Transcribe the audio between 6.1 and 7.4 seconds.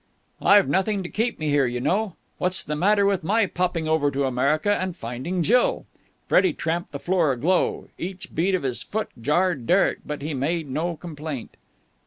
Freddie tramped the floor,